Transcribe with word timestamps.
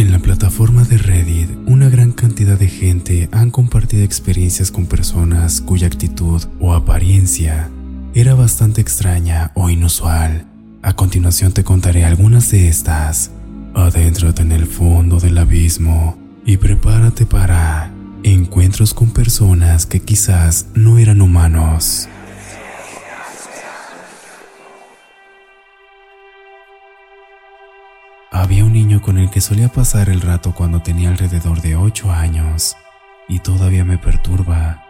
En 0.00 0.12
la 0.12 0.18
plataforma 0.18 0.84
de 0.84 0.96
Reddit, 0.96 1.50
una 1.66 1.90
gran 1.90 2.12
cantidad 2.12 2.58
de 2.58 2.68
gente 2.68 3.28
han 3.32 3.50
compartido 3.50 4.02
experiencias 4.02 4.70
con 4.70 4.86
personas 4.86 5.60
cuya 5.60 5.88
actitud 5.88 6.42
o 6.58 6.72
apariencia 6.72 7.68
era 8.14 8.32
bastante 8.32 8.80
extraña 8.80 9.52
o 9.54 9.68
inusual 9.68 10.46
a 10.80 10.94
continuación 10.94 11.52
te 11.52 11.64
contaré 11.64 12.06
algunas 12.06 12.50
de 12.50 12.68
estas. 12.68 13.30
Adéntrate 13.74 14.40
en 14.40 14.52
el 14.52 14.64
fondo 14.64 15.20
del 15.20 15.36
abismo 15.36 16.16
y 16.46 16.56
prepárate 16.56 17.26
para 17.26 17.90
encuentros 18.22 18.94
con 18.94 19.10
personas 19.10 19.84
que 19.84 20.00
quizás 20.00 20.68
no 20.74 20.96
eran 20.96 21.20
humanos. 21.20 22.08
Había 28.50 28.64
un 28.64 28.72
niño 28.72 29.00
con 29.00 29.16
el 29.16 29.30
que 29.30 29.40
solía 29.40 29.68
pasar 29.68 30.08
el 30.08 30.20
rato 30.20 30.52
cuando 30.52 30.82
tenía 30.82 31.08
alrededor 31.08 31.60
de 31.60 31.76
8 31.76 32.10
años 32.10 32.76
y 33.28 33.38
todavía 33.38 33.84
me 33.84 33.96
perturba. 33.96 34.86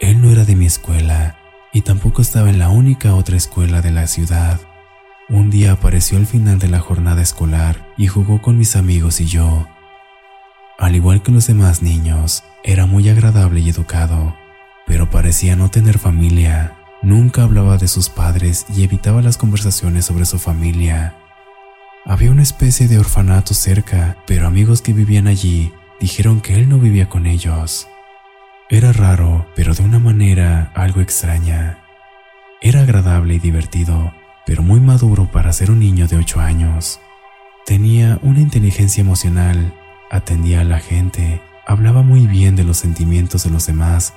Él 0.00 0.20
no 0.20 0.32
era 0.32 0.44
de 0.44 0.56
mi 0.56 0.66
escuela 0.66 1.36
y 1.72 1.82
tampoco 1.82 2.20
estaba 2.20 2.50
en 2.50 2.58
la 2.58 2.68
única 2.68 3.14
otra 3.14 3.36
escuela 3.36 3.82
de 3.82 3.92
la 3.92 4.08
ciudad. 4.08 4.58
Un 5.28 5.48
día 5.48 5.70
apareció 5.70 6.18
al 6.18 6.26
final 6.26 6.58
de 6.58 6.66
la 6.66 6.80
jornada 6.80 7.22
escolar 7.22 7.86
y 7.96 8.08
jugó 8.08 8.42
con 8.42 8.58
mis 8.58 8.74
amigos 8.74 9.20
y 9.20 9.26
yo. 9.26 9.68
Al 10.76 10.96
igual 10.96 11.22
que 11.22 11.30
los 11.30 11.46
demás 11.46 11.82
niños, 11.82 12.42
era 12.64 12.84
muy 12.84 13.08
agradable 13.08 13.60
y 13.60 13.68
educado, 13.68 14.34
pero 14.88 15.08
parecía 15.08 15.54
no 15.54 15.70
tener 15.70 16.00
familia. 16.00 16.76
Nunca 17.00 17.44
hablaba 17.44 17.76
de 17.76 17.86
sus 17.86 18.08
padres 18.08 18.66
y 18.74 18.82
evitaba 18.82 19.22
las 19.22 19.36
conversaciones 19.36 20.04
sobre 20.04 20.24
su 20.24 20.40
familia. 20.40 21.14
Había 22.20 22.32
una 22.32 22.42
especie 22.42 22.86
de 22.86 22.98
orfanato 22.98 23.54
cerca, 23.54 24.18
pero 24.26 24.46
amigos 24.46 24.82
que 24.82 24.92
vivían 24.92 25.26
allí 25.26 25.72
dijeron 26.00 26.42
que 26.42 26.54
él 26.54 26.68
no 26.68 26.78
vivía 26.78 27.08
con 27.08 27.26
ellos. 27.26 27.88
Era 28.68 28.92
raro, 28.92 29.46
pero 29.56 29.72
de 29.72 29.82
una 29.82 29.98
manera 29.98 30.70
algo 30.74 31.00
extraña. 31.00 31.78
Era 32.60 32.82
agradable 32.82 33.36
y 33.36 33.38
divertido, 33.38 34.12
pero 34.44 34.62
muy 34.62 34.80
maduro 34.80 35.32
para 35.32 35.50
ser 35.54 35.70
un 35.70 35.78
niño 35.78 36.08
de 36.08 36.18
8 36.18 36.40
años. 36.40 37.00
Tenía 37.64 38.18
una 38.20 38.40
inteligencia 38.40 39.00
emocional, 39.00 39.72
atendía 40.10 40.60
a 40.60 40.64
la 40.64 40.78
gente, 40.78 41.40
hablaba 41.66 42.02
muy 42.02 42.26
bien 42.26 42.54
de 42.54 42.64
los 42.64 42.76
sentimientos 42.76 43.44
de 43.44 43.50
los 43.50 43.64
demás, 43.64 44.12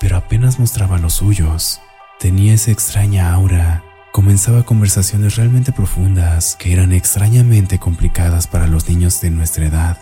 pero 0.00 0.16
apenas 0.16 0.58
mostraba 0.58 0.98
los 0.98 1.14
suyos. 1.14 1.80
Tenía 2.18 2.54
esa 2.54 2.72
extraña 2.72 3.32
aura, 3.32 3.84
comenzaba 4.14 4.62
conversaciones 4.62 5.34
realmente 5.34 5.72
profundas 5.72 6.54
que 6.54 6.72
eran 6.72 6.92
extrañamente 6.92 7.80
complicadas 7.80 8.46
para 8.46 8.68
los 8.68 8.88
niños 8.88 9.20
de 9.20 9.32
nuestra 9.32 9.66
edad. 9.66 9.98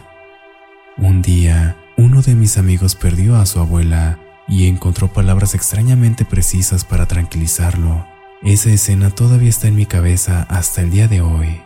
Un 0.98 1.22
día, 1.22 1.78
uno 1.96 2.20
de 2.20 2.34
mis 2.34 2.58
amigos 2.58 2.94
perdió 2.94 3.36
a 3.36 3.46
su 3.46 3.58
abuela 3.58 4.18
y 4.46 4.68
encontró 4.68 5.10
palabras 5.10 5.54
extrañamente 5.54 6.26
precisas 6.26 6.84
para 6.84 7.06
tranquilizarlo. 7.06 8.06
Esa 8.42 8.68
escena 8.68 9.08
todavía 9.08 9.48
está 9.48 9.68
en 9.68 9.76
mi 9.76 9.86
cabeza 9.86 10.42
hasta 10.50 10.82
el 10.82 10.90
día 10.90 11.08
de 11.08 11.22
hoy. 11.22 11.62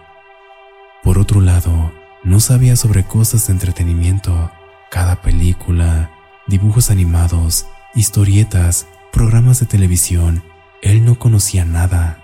Por 1.02 1.18
otro 1.18 1.40
lado, 1.40 1.92
no 2.22 2.38
sabía 2.38 2.76
sobre 2.76 3.02
cosas 3.02 3.48
de 3.48 3.54
entretenimiento, 3.54 4.52
cada 4.88 5.20
película, 5.20 6.12
dibujos 6.46 6.92
animados, 6.92 7.66
historietas, 7.96 8.86
programas 9.10 9.58
de 9.58 9.66
televisión, 9.66 10.44
él 10.80 11.04
no 11.04 11.18
conocía 11.18 11.64
nada. 11.64 12.22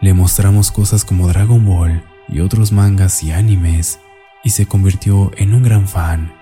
Le 0.00 0.12
mostramos 0.12 0.70
cosas 0.70 1.06
como 1.06 1.26
Dragon 1.26 1.64
Ball 1.64 2.04
y 2.28 2.40
otros 2.40 2.70
mangas 2.70 3.22
y 3.22 3.32
animes, 3.32 3.98
y 4.44 4.50
se 4.50 4.66
convirtió 4.66 5.30
en 5.36 5.54
un 5.54 5.62
gran 5.62 5.88
fan. 5.88 6.34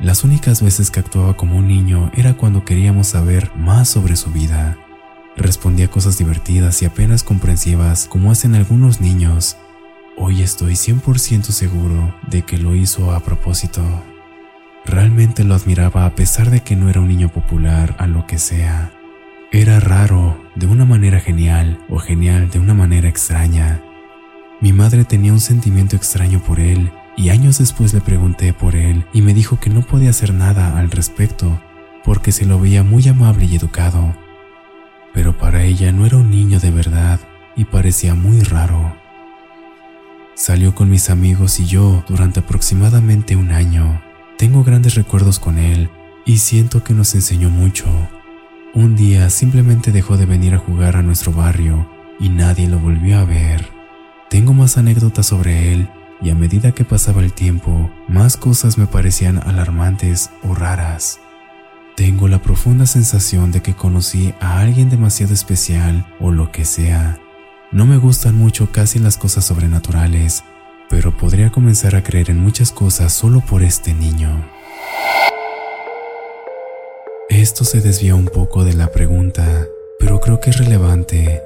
Las 0.00 0.24
únicas 0.24 0.62
veces 0.62 0.90
que 0.90 1.00
actuaba 1.00 1.36
como 1.36 1.58
un 1.58 1.68
niño 1.68 2.10
era 2.14 2.34
cuando 2.34 2.64
queríamos 2.64 3.06
saber 3.06 3.52
más 3.56 3.88
sobre 3.88 4.16
su 4.16 4.30
vida. 4.30 4.76
Respondía 5.36 5.88
cosas 5.88 6.18
divertidas 6.18 6.82
y 6.82 6.86
apenas 6.86 7.22
comprensivas 7.22 8.06
como 8.06 8.32
hacen 8.32 8.56
algunos 8.56 9.00
niños. 9.00 9.56
Hoy 10.16 10.42
estoy 10.42 10.72
100% 10.72 11.44
seguro 11.44 12.14
de 12.28 12.42
que 12.42 12.58
lo 12.58 12.74
hizo 12.74 13.12
a 13.12 13.20
propósito. 13.20 13.82
Realmente 14.84 15.44
lo 15.44 15.54
admiraba 15.54 16.04
a 16.04 16.14
pesar 16.14 16.50
de 16.50 16.60
que 16.60 16.74
no 16.74 16.90
era 16.90 17.00
un 17.00 17.08
niño 17.08 17.28
popular 17.28 17.94
a 17.98 18.06
lo 18.06 18.26
que 18.26 18.38
sea. 18.38 18.92
Era 19.52 19.78
raro 19.78 20.45
de 20.56 20.66
una 20.66 20.84
manera 20.84 21.20
genial 21.20 21.78
o 21.88 21.98
genial 21.98 22.50
de 22.50 22.58
una 22.58 22.74
manera 22.74 23.08
extraña. 23.08 23.80
Mi 24.60 24.72
madre 24.72 25.04
tenía 25.04 25.32
un 25.32 25.40
sentimiento 25.40 25.94
extraño 25.94 26.40
por 26.40 26.58
él 26.58 26.90
y 27.16 27.28
años 27.28 27.58
después 27.58 27.94
le 27.94 28.00
pregunté 28.00 28.52
por 28.52 28.74
él 28.74 29.06
y 29.12 29.22
me 29.22 29.34
dijo 29.34 29.60
que 29.60 29.70
no 29.70 29.82
podía 29.82 30.10
hacer 30.10 30.34
nada 30.34 30.78
al 30.78 30.90
respecto 30.90 31.60
porque 32.04 32.32
se 32.32 32.46
lo 32.46 32.58
veía 32.58 32.82
muy 32.82 33.06
amable 33.06 33.44
y 33.44 33.56
educado 33.56 34.14
pero 35.16 35.34
para 35.38 35.64
ella 35.64 35.92
no 35.92 36.04
era 36.04 36.18
un 36.18 36.30
niño 36.30 36.60
de 36.60 36.70
verdad 36.70 37.18
y 37.56 37.64
parecía 37.64 38.14
muy 38.14 38.40
raro. 38.40 38.94
Salió 40.34 40.74
con 40.74 40.90
mis 40.90 41.08
amigos 41.08 41.58
y 41.58 41.64
yo 41.64 42.04
durante 42.06 42.40
aproximadamente 42.40 43.34
un 43.34 43.50
año. 43.50 44.02
Tengo 44.36 44.62
grandes 44.62 44.94
recuerdos 44.94 45.38
con 45.38 45.56
él 45.56 45.88
y 46.26 46.36
siento 46.36 46.84
que 46.84 46.92
nos 46.92 47.14
enseñó 47.14 47.48
mucho. 47.48 47.86
Un 48.76 48.94
día 48.94 49.30
simplemente 49.30 49.90
dejó 49.90 50.18
de 50.18 50.26
venir 50.26 50.52
a 50.52 50.58
jugar 50.58 50.96
a 50.96 51.02
nuestro 51.02 51.32
barrio 51.32 51.88
y 52.20 52.28
nadie 52.28 52.68
lo 52.68 52.78
volvió 52.78 53.18
a 53.18 53.24
ver. 53.24 53.70
Tengo 54.28 54.52
más 54.52 54.76
anécdotas 54.76 55.24
sobre 55.24 55.72
él 55.72 55.88
y 56.20 56.28
a 56.28 56.34
medida 56.34 56.72
que 56.72 56.84
pasaba 56.84 57.22
el 57.22 57.32
tiempo, 57.32 57.90
más 58.06 58.36
cosas 58.36 58.76
me 58.76 58.86
parecían 58.86 59.38
alarmantes 59.38 60.28
o 60.42 60.54
raras. 60.54 61.20
Tengo 61.96 62.28
la 62.28 62.42
profunda 62.42 62.84
sensación 62.84 63.50
de 63.50 63.62
que 63.62 63.72
conocí 63.72 64.34
a 64.40 64.60
alguien 64.60 64.90
demasiado 64.90 65.32
especial 65.32 66.04
o 66.20 66.30
lo 66.30 66.52
que 66.52 66.66
sea. 66.66 67.18
No 67.72 67.86
me 67.86 67.96
gustan 67.96 68.34
mucho 68.34 68.72
casi 68.72 68.98
las 68.98 69.16
cosas 69.16 69.46
sobrenaturales, 69.46 70.44
pero 70.90 71.16
podría 71.16 71.50
comenzar 71.50 71.96
a 71.96 72.02
creer 72.02 72.28
en 72.28 72.40
muchas 72.40 72.72
cosas 72.72 73.14
solo 73.14 73.40
por 73.40 73.62
este 73.62 73.94
niño. 73.94 74.44
Esto 77.36 77.64
se 77.64 77.80
desvía 77.80 78.14
un 78.14 78.26
poco 78.26 78.64
de 78.64 78.74
la 78.74 78.90
pregunta, 78.90 79.68
pero 79.98 80.20
creo 80.20 80.40
que 80.40 80.50
es 80.50 80.58
relevante. 80.58 81.42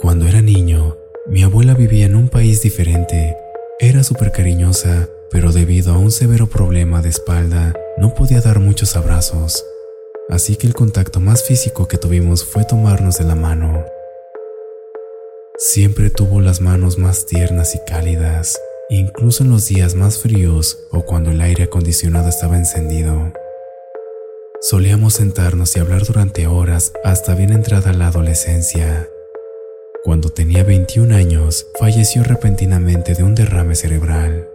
Cuando 0.00 0.26
era 0.26 0.42
niño, 0.42 0.96
mi 1.26 1.42
abuela 1.42 1.74
vivía 1.74 2.06
en 2.06 2.16
un 2.16 2.28
país 2.28 2.62
diferente. 2.62 3.36
Era 3.78 4.02
súper 4.02 4.32
cariñosa, 4.32 5.08
pero 5.30 5.52
debido 5.52 5.94
a 5.94 5.98
un 5.98 6.10
severo 6.10 6.48
problema 6.48 7.02
de 7.02 7.10
espalda, 7.10 7.72
no 7.98 8.14
podía 8.14 8.40
dar 8.40 8.58
muchos 8.58 8.96
abrazos 8.96 9.64
así 10.28 10.56
que 10.56 10.66
el 10.66 10.74
contacto 10.74 11.20
más 11.20 11.44
físico 11.44 11.86
que 11.88 11.98
tuvimos 11.98 12.44
fue 12.44 12.64
tomarnos 12.64 13.18
de 13.18 13.24
la 13.24 13.34
mano. 13.34 13.84
Siempre 15.56 16.10
tuvo 16.10 16.40
las 16.40 16.60
manos 16.60 16.98
más 16.98 17.26
tiernas 17.26 17.74
y 17.74 17.78
cálidas, 17.86 18.60
incluso 18.90 19.44
en 19.44 19.50
los 19.50 19.68
días 19.68 19.94
más 19.94 20.18
fríos 20.18 20.78
o 20.90 21.04
cuando 21.04 21.30
el 21.30 21.40
aire 21.40 21.64
acondicionado 21.64 22.28
estaba 22.28 22.56
encendido. 22.56 23.32
Solíamos 24.66 25.12
sentarnos 25.12 25.76
y 25.76 25.80
hablar 25.80 26.06
durante 26.06 26.46
horas 26.46 26.94
hasta 27.04 27.34
bien 27.34 27.52
entrada 27.52 27.92
la 27.92 28.06
adolescencia. 28.06 29.06
Cuando 30.02 30.30
tenía 30.30 30.64
21 30.64 31.14
años, 31.14 31.66
falleció 31.78 32.24
repentinamente 32.24 33.12
de 33.14 33.24
un 33.24 33.34
derrame 33.34 33.74
cerebral. 33.74 34.48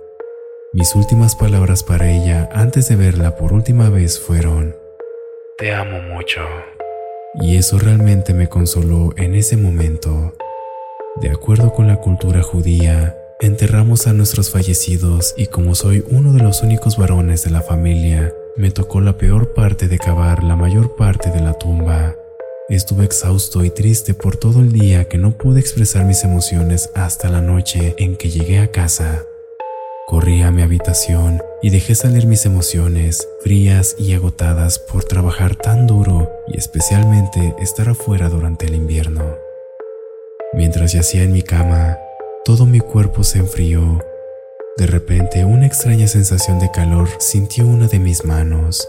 Mis 0.73 0.95
últimas 0.95 1.35
palabras 1.35 1.83
para 1.83 2.09
ella 2.09 2.49
antes 2.51 2.89
de 2.89 2.95
verla 2.95 3.35
por 3.35 3.53
última 3.53 3.91
vez 3.91 4.19
fueron, 4.19 4.75
Te 5.59 5.75
amo 5.75 6.01
mucho. 6.01 6.41
Y 7.39 7.57
eso 7.57 7.77
realmente 7.77 8.33
me 8.33 8.49
consoló 8.49 9.13
en 9.15 9.35
ese 9.35 9.57
momento. 9.57 10.33
De 11.21 11.29
acuerdo 11.29 11.71
con 11.71 11.85
la 11.85 11.97
cultura 11.97 12.41
judía, 12.41 13.15
enterramos 13.41 14.07
a 14.07 14.13
nuestros 14.13 14.49
fallecidos 14.49 15.35
y 15.37 15.45
como 15.45 15.75
soy 15.75 16.03
uno 16.09 16.33
de 16.33 16.41
los 16.41 16.63
únicos 16.63 16.97
varones 16.97 17.43
de 17.43 17.51
la 17.51 17.61
familia, 17.61 18.33
me 18.59 18.71
tocó 18.71 18.99
la 18.99 19.17
peor 19.17 19.53
parte 19.53 19.87
de 19.87 19.97
cavar 19.97 20.43
la 20.43 20.57
mayor 20.57 20.97
parte 20.97 21.31
de 21.31 21.39
la 21.39 21.53
tumba. 21.53 22.17
Estuve 22.67 23.05
exhausto 23.05 23.63
y 23.63 23.69
triste 23.69 24.13
por 24.13 24.35
todo 24.35 24.59
el 24.59 24.73
día 24.73 25.05
que 25.05 25.17
no 25.17 25.31
pude 25.31 25.61
expresar 25.61 26.03
mis 26.03 26.25
emociones 26.25 26.89
hasta 26.93 27.29
la 27.29 27.39
noche 27.39 27.95
en 27.99 28.17
que 28.17 28.29
llegué 28.29 28.59
a 28.59 28.69
casa. 28.69 29.23
Corrí 30.07 30.41
a 30.41 30.51
mi 30.51 30.61
habitación 30.61 31.41
y 31.61 31.69
dejé 31.69 31.95
salir 31.95 32.27
mis 32.27 32.45
emociones, 32.45 33.25
frías 33.45 33.95
y 33.97 34.11
agotadas 34.13 34.77
por 34.77 35.05
trabajar 35.05 35.55
tan 35.55 35.87
duro 35.87 36.29
y 36.49 36.57
especialmente 36.57 37.55
estar 37.59 37.87
afuera 37.87 38.27
durante 38.27 38.65
el 38.65 38.75
invierno. 38.75 39.23
Mientras 40.51 40.91
yacía 40.91 41.23
en 41.23 41.31
mi 41.31 41.43
cama, 41.43 41.97
todo 42.43 42.65
mi 42.65 42.81
cuerpo 42.81 43.23
se 43.23 43.39
enfrió 43.39 44.01
de 44.79 44.87
repente, 44.87 45.43
una 45.43 45.65
extraña 45.65 46.07
sensación 46.07 46.57
de 46.57 46.71
calor 46.71 47.09
sintió 47.19 47.67
una 47.67 47.89
de 47.89 47.99
mis 47.99 48.23
manos. 48.23 48.87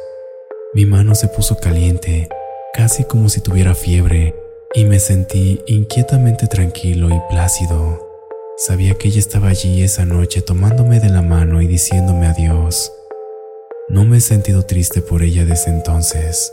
Mi 0.73 0.87
mano 0.87 1.17
se 1.17 1.27
puso 1.27 1.57
caliente, 1.57 2.29
casi 2.73 3.03
como 3.03 3.29
si 3.29 3.41
tuviera 3.41 3.75
fiebre, 3.75 4.37
y 4.73 4.85
me 4.85 5.01
sentí 5.01 5.61
inquietamente 5.67 6.47
tranquilo 6.47 7.09
y 7.11 7.21
plácido. 7.29 8.09
Sabía 8.57 8.95
que 8.95 9.09
ella 9.09 9.19
estaba 9.19 9.49
allí 9.49 9.83
esa 9.83 10.05
noche 10.05 10.43
tomándome 10.43 11.01
de 11.01 11.09
la 11.09 11.23
mano 11.23 11.61
y 11.61 11.67
diciéndome 11.67 12.29
adiós. 12.29 12.93
No 13.89 14.05
me 14.05 14.19
he 14.19 14.21
sentido 14.21 14.63
triste 14.63 15.03
por 15.03 15.25
ella 15.25 15.45
desde 15.45 15.73
entonces. 15.73 16.53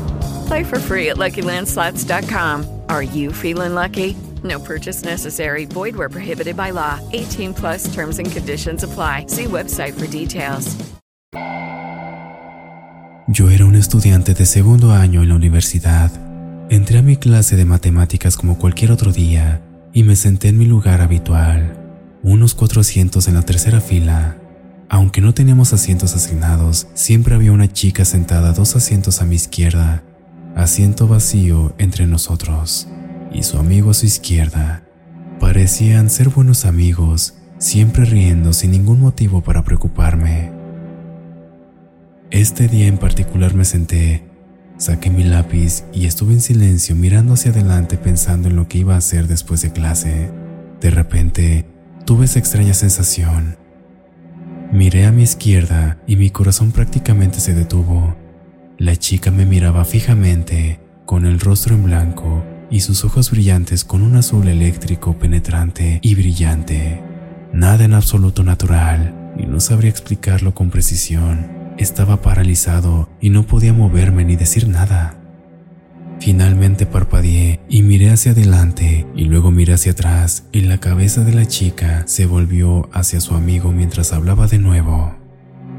Play 0.51 0.65
for 0.65 0.79
free 0.79 1.07
at. 1.09 1.17
Are 2.89 3.03
you 3.03 3.31
feeling 3.31 3.73
lucky? 3.73 4.17
No 4.43 4.59
purchase 4.59 5.01
necessary. 5.01 5.63
Void 5.65 5.95
where 5.95 6.09
prohibited 6.09 6.57
by 6.57 6.71
law. 6.71 6.99
18 7.13 7.53
plus 7.53 7.85
terms 7.93 8.19
and 8.19 8.29
conditions 8.29 8.83
apply. 8.83 9.27
See 9.27 9.45
website 9.45 9.93
for 9.93 10.07
details. 10.07 10.75
Yo 13.27 13.49
era 13.49 13.63
un 13.63 13.75
estudiante 13.75 14.33
de 14.33 14.45
segundo 14.45 14.91
año 14.91 15.21
en 15.21 15.29
la 15.29 15.35
universidad. 15.35 16.11
Entré 16.69 16.97
a 16.97 17.01
mi 17.01 17.15
clase 17.15 17.55
de 17.55 17.63
matemáticas 17.63 18.35
como 18.35 18.57
cualquier 18.57 18.91
otro 18.91 19.13
día 19.13 19.61
y 19.93 20.03
me 20.03 20.17
senté 20.17 20.49
en 20.49 20.57
mi 20.57 20.65
lugar 20.65 20.99
habitual, 20.99 21.77
unos 22.23 22.55
cuatro 22.55 22.81
asientos 22.81 23.29
en 23.29 23.35
la 23.35 23.43
tercera 23.43 23.79
fila. 23.79 24.35
Aunque 24.89 25.21
no 25.21 25.33
teníamos 25.33 25.71
asientos 25.71 26.13
asignados, 26.13 26.87
siempre 26.93 27.35
había 27.35 27.53
una 27.53 27.71
chica 27.71 28.03
sentada 28.03 28.51
dos 28.51 28.75
asientos 28.75 29.21
a 29.21 29.25
mi 29.25 29.35
izquierda, 29.35 30.03
asiento 30.55 31.07
vacío 31.07 31.73
entre 31.77 32.07
nosotros, 32.07 32.87
y 33.33 33.43
su 33.43 33.57
amigo 33.57 33.91
a 33.91 33.93
su 33.93 34.05
izquierda. 34.05 34.83
Parecían 35.39 36.09
ser 36.09 36.29
buenos 36.29 36.65
amigos, 36.65 37.35
siempre 37.57 38.05
riendo 38.05 38.53
sin 38.53 38.71
ningún 38.71 38.99
motivo 38.99 39.41
para 39.41 39.63
preocuparme. 39.63 40.51
Este 42.29 42.67
día 42.67 42.87
en 42.87 42.97
particular 42.97 43.53
me 43.53 43.65
senté, 43.65 44.23
saqué 44.77 45.09
mi 45.09 45.23
lápiz 45.23 45.83
y 45.93 46.05
estuve 46.05 46.33
en 46.33 46.41
silencio 46.41 46.95
mirando 46.95 47.33
hacia 47.33 47.51
adelante 47.51 47.97
pensando 47.97 48.47
en 48.47 48.55
lo 48.55 48.67
que 48.67 48.79
iba 48.79 48.95
a 48.95 48.99
hacer 48.99 49.27
después 49.27 49.61
de 49.61 49.71
clase. 49.71 50.31
De 50.79 50.89
repente, 50.89 51.65
tuve 52.05 52.25
esa 52.25 52.39
extraña 52.39 52.73
sensación. 52.73 53.57
Miré 54.71 55.05
a 55.05 55.11
mi 55.11 55.23
izquierda 55.23 55.99
y 56.07 56.15
mi 56.15 56.29
corazón 56.29 56.71
prácticamente 56.71 57.39
se 57.39 57.53
detuvo. 57.53 58.15
La 58.81 58.95
chica 58.95 59.29
me 59.29 59.45
miraba 59.45 59.85
fijamente, 59.85 60.79
con 61.05 61.27
el 61.27 61.39
rostro 61.39 61.75
en 61.75 61.83
blanco 61.83 62.43
y 62.71 62.79
sus 62.79 63.05
ojos 63.05 63.29
brillantes 63.29 63.83
con 63.83 64.01
un 64.01 64.15
azul 64.15 64.47
eléctrico 64.47 65.19
penetrante 65.19 65.99
y 66.01 66.15
brillante. 66.15 66.99
Nada 67.53 67.85
en 67.85 67.93
absoluto 67.93 68.43
natural, 68.43 69.33
y 69.37 69.45
no 69.45 69.59
sabría 69.59 69.91
explicarlo 69.91 70.55
con 70.55 70.71
precisión 70.71 71.73
estaba 71.77 72.23
paralizado 72.23 73.07
y 73.21 73.29
no 73.29 73.45
podía 73.45 73.71
moverme 73.71 74.25
ni 74.25 74.35
decir 74.35 74.67
nada. 74.67 75.15
Finalmente 76.19 76.87
parpadeé 76.87 77.59
y 77.69 77.83
miré 77.83 78.09
hacia 78.09 78.31
adelante 78.31 79.05
y 79.15 79.25
luego 79.25 79.51
miré 79.51 79.73
hacia 79.73 79.91
atrás 79.91 80.45
y 80.51 80.61
la 80.61 80.79
cabeza 80.79 81.23
de 81.23 81.33
la 81.33 81.45
chica 81.45 82.01
se 82.07 82.25
volvió 82.25 82.89
hacia 82.93 83.21
su 83.21 83.35
amigo 83.35 83.71
mientras 83.71 84.11
hablaba 84.11 84.47
de 84.47 84.57
nuevo. 84.57 85.20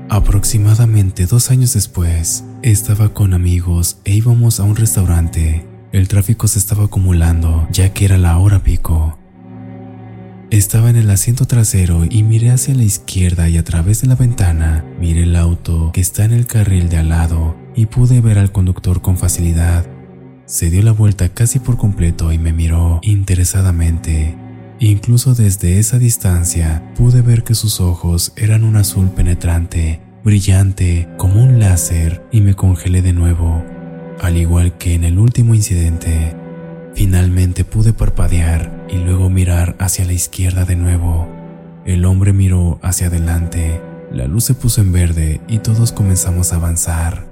Aproximadamente 0.08 1.26
dos 1.26 1.50
años 1.50 1.75
después, 1.75 2.44
estaba 2.62 3.14
con 3.14 3.34
amigos 3.34 3.99
e 4.04 4.12
íbamos 4.12 4.60
a 4.60 4.64
un 4.64 4.76
restaurante. 4.76 5.66
El 5.93 6.08
tráfico 6.08 6.49
se 6.49 6.58
estaba 6.58 6.84
acumulando 6.84 7.66
ya 7.70 7.93
que 7.93 8.04
era 8.04 8.19
la 8.19 8.38
hora 8.38 8.62
pico 8.62 9.19
estaba 10.53 10.91
en 10.91 10.96
el 10.96 11.08
asiento 11.08 11.46
trasero 11.46 12.05
y 12.05 12.22
miré 12.24 12.50
hacia 12.50 12.74
la 12.74 12.82
izquierda 12.82 13.48
y 13.48 13.56
a 13.56 13.65
través 13.65 14.03
de 14.03 14.08
la 14.08 14.17
ventana 14.17 14.84
miré 15.00 15.22
el 15.22 15.34
auto 15.34 15.93
que 15.94 16.03
está 16.03 16.27
en 16.27 16.32
el 16.32 16.46
carril 16.46 16.91
de 16.91 16.98
al 16.98 17.08
lado 17.08 17.56
y 17.74 17.86
pude 17.86 18.20
ver 18.20 18.36
al 18.36 18.53
conductor 18.53 19.00
con 19.00 19.17
facilidad. 19.17 19.86
Se 20.44 20.69
dio 20.69 20.82
la 20.82 20.93
vuelta 20.93 21.31
casi 21.31 21.58
por 21.58 21.79
completo 21.79 22.32
y 22.32 22.38
me 22.38 22.53
miró 22.53 23.00
interesadamente. 23.03 24.36
Incluso 24.82 25.36
desde 25.36 25.79
esa 25.79 26.01
distancia 26.01 26.82
pude 26.96 27.22
ver 27.22 27.44
que 27.44 27.55
sus 27.55 27.81
ojos 27.81 28.32
eran 28.34 28.65
un 28.65 28.74
azul 28.74 29.10
penetrante, 29.10 30.01
brillante 30.24 31.08
como 31.19 31.41
un 31.41 31.60
láser 31.60 32.27
y 32.32 32.41
me 32.41 32.55
congelé 32.55 33.01
de 33.01 33.12
nuevo, 33.12 33.65
al 34.20 34.36
igual 34.36 34.77
que 34.79 34.94
en 34.94 35.05
el 35.05 35.20
último 35.20 35.55
incidente. 35.55 36.34
Finalmente 36.96 37.65
pude 37.65 37.93
parpadear 37.93 38.86
y 38.91 38.96
luego 38.96 39.31
mirar 39.31 39.77
hacia 39.79 40.05
la 40.05 40.15
izquierda 40.15 40.65
de 40.65 40.74
nuevo. 40.74 41.29
El 41.84 42.05
hombre 42.05 42.32
miró 42.32 42.81
hacia 42.82 43.06
adelante, 43.06 43.81
la 44.12 44.27
luz 44.27 44.46
se 44.46 44.55
puso 44.55 44.81
en 44.81 44.91
verde 44.91 45.41
y 45.46 45.58
todos 45.58 45.93
comenzamos 45.93 46.53
a 46.53 46.56
avanzar. 46.56 47.24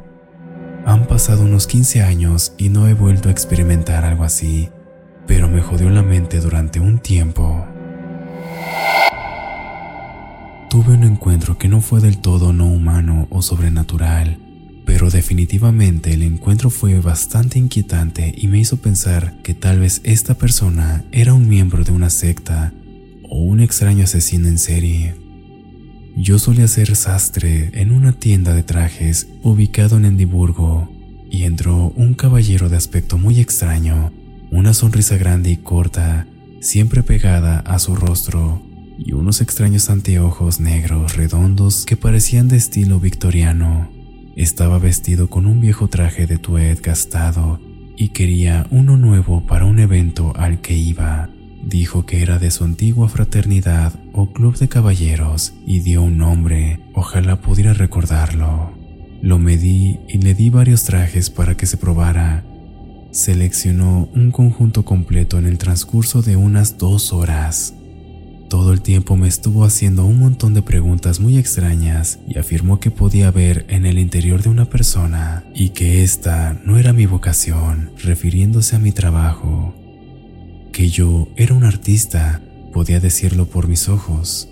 Han 0.87 1.09
pasado 1.09 1.43
unos 1.43 1.67
15 1.67 2.03
años 2.03 2.53
y 2.59 2.69
no 2.69 2.87
he 2.87 2.95
vuelto 2.95 3.29
a 3.29 3.33
experimentar 3.33 4.05
algo 4.05 4.23
así, 4.23 4.71
pero 5.31 5.49
me 5.49 5.63
jodió 5.63 5.91
la 5.91 6.03
mente 6.03 6.41
durante 6.41 6.81
un 6.81 6.99
tiempo. 6.99 7.65
Tuve 10.69 10.95
un 10.95 11.05
encuentro 11.05 11.57
que 11.57 11.69
no 11.69 11.81
fue 11.81 12.01
del 12.01 12.19
todo 12.19 12.53
no 12.53 12.67
humano 12.67 13.29
o 13.31 13.41
sobrenatural, 13.41 14.39
pero 14.85 15.09
definitivamente 15.09 16.15
el 16.15 16.25
encuentro 16.25 16.69
fue 16.69 17.01
bastante 17.01 17.61
inquietante 17.61 18.35
y 18.37 18.49
me 18.49 18.59
hizo 18.59 18.79
pensar 18.79 19.41
que 19.45 19.55
tal 19.55 19.79
vez 19.79 20.01
esta 20.03 20.35
persona 20.35 21.05
era 21.13 21.33
un 21.33 21.49
miembro 21.49 21.85
de 21.85 21.93
una 21.93 22.11
secta 22.11 22.73
o 23.29 23.39
un 23.39 23.61
extraño 23.61 24.03
asesino 24.03 24.49
en 24.49 24.59
serie. 24.59 25.15
Yo 26.17 26.41
solía 26.41 26.67
ser 26.67 26.97
sastre 26.97 27.71
en 27.75 27.93
una 27.93 28.15
tienda 28.15 28.53
de 28.53 28.65
trajes 28.65 29.29
ubicado 29.45 29.97
en 29.97 30.07
Edimburgo 30.07 30.91
y 31.31 31.45
entró 31.45 31.93
un 31.95 32.15
caballero 32.15 32.69
de 32.69 32.77
aspecto 32.77 33.17
muy 33.17 33.39
extraño, 33.39 34.11
una 34.51 34.75
sonrisa 34.75 35.17
grande 35.17 35.51
y 35.51 35.57
corta, 35.57 36.27
siempre 36.61 37.03
pegada 37.03 37.61
a 37.61 37.79
su 37.79 37.95
rostro, 37.95 38.63
y 38.99 39.13
unos 39.13 39.41
extraños 39.41 39.89
anteojos 39.89 40.61
negros 40.61 41.17
redondos 41.17 41.87
que 41.87 41.97
parecían 41.97 42.49
de 42.49 42.57
estilo 42.57 43.01
victoriano. 43.01 43.89
Estaba 44.37 44.79
vestido 44.79 45.29
con 45.31 45.47
un 45.47 45.61
viejo 45.61 45.89
traje 45.89 46.27
de 46.27 46.39
tued 46.39 46.79
gastado 46.83 47.61
y 47.97 48.09
quería 48.09 48.67
uno 48.71 48.97
nuevo 48.97 49.47
para 49.47 49.65
un 49.65 49.79
evento 49.79 50.33
al 50.37 50.61
que 50.61 50.77
iba. 50.77 51.31
Dijo 51.63 52.07
que 52.07 52.23
era 52.23 52.39
de 52.39 52.51
su 52.51 52.65
antigua 52.65 53.09
fraternidad 53.09 53.95
o 54.13 54.33
club 54.33 54.57
de 54.59 54.69
caballeros 54.69 55.55
y 55.67 55.81
dio 55.81 56.03
un 56.03 56.19
nombre, 56.19 56.81
ojalá 56.95 57.41
pudiera 57.41 57.75
recordarlo. 57.75 58.73
Lo 59.23 59.39
medí 59.39 60.01
y 60.09 60.19
le 60.19 60.35
di 60.35 60.49
varios 60.51 60.85
trajes 60.85 61.29
para 61.29 61.57
que 61.57 61.67
se 61.67 61.77
probara. 61.77 62.45
Seleccionó 63.13 64.09
un 64.15 64.31
conjunto 64.31 64.85
completo 64.85 65.39
en 65.39 65.47
el 65.47 65.59
transcurso 65.59 66.23
de 66.23 66.37
unas 66.37 66.79
dos 66.79 67.13
horas. 67.13 67.75
Todo 68.49 68.73
el 68.73 68.83
tiempo 68.83 69.17
me 69.17 69.27
estuvo 69.27 69.65
haciendo 69.65 70.05
un 70.05 70.19
montón 70.19 70.55
de 70.55 70.63
preguntas 70.63 71.19
muy 71.19 71.37
extrañas 71.37 72.21
y 72.29 72.39
afirmó 72.39 72.79
que 72.79 72.91
podía 72.91 73.31
ver 73.31 73.65
en 73.69 73.85
el 73.85 73.99
interior 73.99 74.43
de 74.43 74.49
una 74.49 74.65
persona 74.65 75.45
y 75.55 75.71
que 75.71 76.03
esta 76.03 76.61
no 76.65 76.79
era 76.79 76.93
mi 76.93 77.07
vocación, 77.07 77.93
refiriéndose 78.03 78.77
a 78.77 78.81
mi 78.81 78.93
trabajo. 78.93 79.75
Que 80.73 80.89
yo 80.89 81.29
era 81.37 81.55
un 81.55 81.65
artista, 81.65 82.43
podía 82.73 83.01
decirlo 83.01 83.47
por 83.47 83.67
mis 83.67 83.89
ojos. 83.89 84.49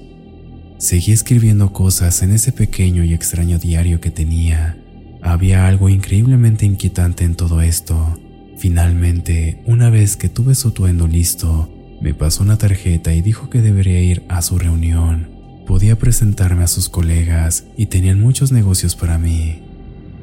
Seguí 0.79 1.13
escribiendo 1.13 1.73
cosas 1.73 2.23
en 2.23 2.33
ese 2.33 2.51
pequeño 2.51 3.05
y 3.05 3.15
extraño 3.15 3.59
diario 3.59 4.01
que 4.01 4.11
tenía. 4.11 4.77
Había 5.23 5.67
algo 5.67 5.89
increíblemente 5.89 6.67
inquietante 6.67 7.25
en 7.25 7.35
todo 7.35 7.63
esto. 7.63 8.19
Finalmente, 8.59 9.63
una 9.67 9.89
vez 9.89 10.17
que 10.17 10.29
tuve 10.29 10.57
su 10.57 10.73
tuendo 10.73 11.07
listo, 11.07 11.73
me 12.03 12.13
pasó 12.13 12.43
una 12.43 12.59
tarjeta 12.59 13.15
y 13.15 13.23
dijo 13.23 13.51
que 13.51 13.63
debería 13.63 14.01
ir 14.01 14.25
a 14.29 14.43
su 14.43 14.59
reunión. 14.59 15.29
Podía 15.65 15.97
presentarme 15.97 16.65
a 16.65 16.67
sus 16.67 16.89
colegas 16.89 17.67
y 17.77 17.87
tenían 17.87 18.21
muchos 18.21 18.51
negocios 18.51 18.97
para 18.97 19.17
mí. 19.17 19.63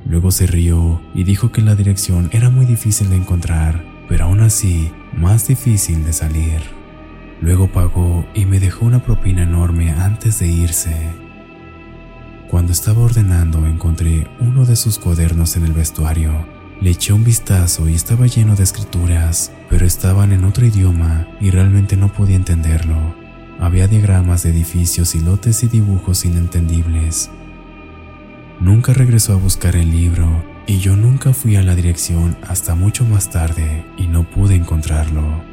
Luego 0.06 0.32
se 0.32 0.48
rió 0.48 1.02
y 1.14 1.24
dijo 1.24 1.54
que 1.54 1.62
la 1.62 1.76
dirección 1.76 2.30
era 2.34 2.50
muy 2.50 2.66
difícil 2.66 3.10
de 3.10 3.16
encontrar, 3.16 3.86
pero 4.10 4.26
aún 4.26 4.42
así 4.42 4.92
más 5.16 5.48
difícil 5.48 6.04
de 6.04 6.12
salir. 6.12 6.60
Luego 7.40 7.72
pagó 7.72 8.26
y 8.36 8.46
me 8.46 8.60
dejó 8.60 8.86
una 8.86 9.02
propina 9.02 9.44
enorme 9.44 9.92
antes 9.92 10.40
de 10.40 10.48
irse. 10.48 10.94
Cuando 12.50 12.74
estaba 12.74 13.00
ordenando 13.00 13.66
encontré 13.66 14.28
uno 14.42 14.66
de 14.66 14.76
sus 14.76 15.00
cuadernos 15.00 15.56
en 15.56 15.64
el 15.64 15.72
vestuario 15.72 16.65
le 16.82 16.90
eché 16.90 17.14
un 17.14 17.24
vistazo 17.24 17.88
y 17.88 17.96
estaba 17.96 18.28
lleno 18.28 18.56
de 18.56 18.64
escrituras, 18.64 19.52
pero 19.70 19.86
estaban 19.86 20.32
en 20.32 20.44
otro 20.44 20.66
idioma 20.66 21.28
y 21.40 21.50
realmente 21.50 21.96
no 21.96 22.12
podía 22.12 22.36
entenderlo. 22.36 23.16
Había 23.60 23.88
diagramas 23.88 24.44
de 24.44 24.50
edificios 24.50 25.16
y 25.16 25.22
lotes 25.22 25.64
y 25.64 25.68
dibujos 25.68 26.26
inentendibles. 26.26 27.30
Nunca 28.60 28.94
regresó 28.94 29.34
a 29.34 29.38
buscar 29.38 29.76
el 29.76 29.92
libro 29.92 30.44
y 30.68 30.80
yo 30.80 30.96
nunca 30.96 31.34
fui 31.34 31.56
a 31.56 31.64
la 31.64 31.76
dirección 31.76 32.38
hasta 32.48 32.76
mucho 32.76 33.06
más 33.06 33.30
tarde 33.30 33.86
y 33.98 34.08
no 34.08 34.24
pude 34.24 34.56
encontrarlo. 34.56 35.44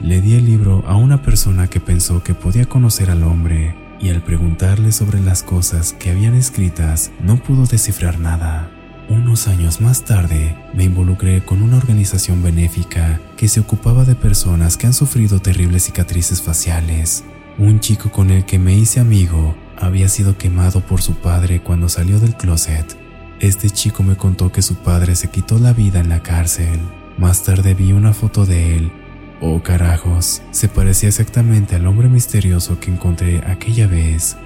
Le 0.00 0.20
di 0.20 0.34
el 0.34 0.46
libro 0.46 0.84
a 0.86 0.96
una 0.96 1.22
persona 1.22 1.68
que 1.68 1.80
pensó 1.80 2.22
que 2.22 2.34
podía 2.34 2.66
conocer 2.66 3.10
al 3.10 3.24
hombre 3.24 3.74
y 4.00 4.10
al 4.10 4.22
preguntarle 4.22 4.92
sobre 4.92 5.20
las 5.20 5.42
cosas 5.42 5.92
que 5.92 6.10
habían 6.10 6.34
escritas 6.34 7.10
no 7.20 7.36
pudo 7.36 7.66
descifrar 7.66 8.20
nada. 8.20 8.70
Unos 9.08 9.48
años 9.48 9.80
más 9.80 10.04
tarde, 10.04 10.54
me 10.74 10.84
involucré 10.84 11.42
con 11.42 11.62
una 11.62 11.78
organización 11.78 12.42
benéfica 12.42 13.18
que 13.38 13.48
se 13.48 13.58
ocupaba 13.58 14.04
de 14.04 14.14
personas 14.14 14.76
que 14.76 14.86
han 14.86 14.92
sufrido 14.92 15.40
terribles 15.40 15.84
cicatrices 15.84 16.42
faciales. 16.42 17.24
Un 17.56 17.80
chico 17.80 18.12
con 18.12 18.30
el 18.30 18.44
que 18.44 18.58
me 18.58 18.74
hice 18.74 19.00
amigo 19.00 19.56
había 19.80 20.08
sido 20.08 20.36
quemado 20.36 20.82
por 20.82 21.00
su 21.00 21.14
padre 21.14 21.62
cuando 21.62 21.88
salió 21.88 22.20
del 22.20 22.36
closet. 22.36 22.98
Este 23.40 23.70
chico 23.70 24.02
me 24.02 24.16
contó 24.16 24.52
que 24.52 24.60
su 24.60 24.74
padre 24.76 25.16
se 25.16 25.30
quitó 25.30 25.58
la 25.58 25.72
vida 25.72 26.00
en 26.00 26.10
la 26.10 26.22
cárcel. 26.22 26.78
Más 27.16 27.42
tarde 27.44 27.72
vi 27.72 27.92
una 27.92 28.12
foto 28.12 28.44
de 28.44 28.76
él. 28.76 28.92
Oh 29.40 29.62
carajos, 29.62 30.42
se 30.50 30.68
parecía 30.68 31.08
exactamente 31.08 31.76
al 31.76 31.86
hombre 31.86 32.10
misterioso 32.10 32.78
que 32.78 32.90
encontré 32.90 33.38
aquella 33.46 33.86
vez 33.86 34.36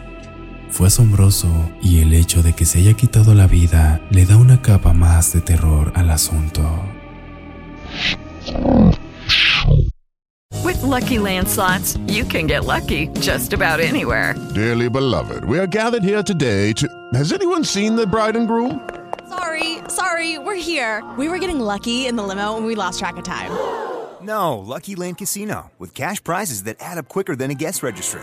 fue 0.73 0.87
asombroso 0.87 1.49
y 1.83 2.01
el 2.01 2.15
hecho 2.15 2.43
de 2.43 2.55
que 2.55 2.65
se 2.65 2.79
haya 2.79 2.95
quitado 2.95 3.35
la 3.35 3.47
vida 3.47 4.01
le 4.11 4.25
da 4.25 4.39
una 4.39 4.63
capa 4.63 4.95
más 4.95 5.33
de 5.33 5.43
terror 5.43 5.93
al 5.95 6.11
asunto. 6.11 6.63
With 10.65 10.83
lucky 10.83 11.19
landslots, 11.19 11.99
you 12.07 12.25
can 12.25 12.47
get 12.47 12.65
lucky 12.65 13.09
just 13.21 13.53
about 13.53 13.81
anywhere. 13.81 14.35
Dearly 14.55 14.89
beloved, 14.89 15.45
we 15.45 15.59
are 15.59 15.67
gathered 15.67 16.03
here 16.03 16.23
today 16.23 16.73
to. 16.75 16.89
Has 17.13 17.33
anyone 17.33 17.65
seen 17.65 17.95
the 17.95 18.07
bride 18.07 18.37
and 18.37 18.49
groom? 18.49 18.81
Sorry, 19.29 19.79
sorry, 19.89 20.39
we're 20.39 20.55
here. 20.55 21.03
We 21.19 21.29
were 21.29 21.39
getting 21.39 21.61
lucky 21.61 22.07
in 22.07 22.17
the 22.17 22.23
limo 22.23 22.57
and 22.57 22.65
we 22.65 22.75
lost 22.75 22.99
track 22.99 23.17
of 23.19 23.25
time. 23.25 23.51
No, 24.23 24.59
Lucky 24.59 24.95
Land 24.95 25.19
Casino, 25.19 25.71
with 25.79 25.95
cash 25.95 26.23
prizes 26.23 26.63
that 26.63 26.77
add 26.81 26.97
up 26.97 27.09
quicker 27.09 27.37
than 27.37 27.51
a 27.51 27.55
guest 27.55 27.83
registry 27.83 28.23